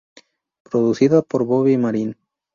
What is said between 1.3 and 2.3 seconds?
Bobby Marin.